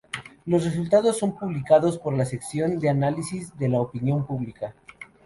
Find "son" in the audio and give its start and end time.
1.19-1.37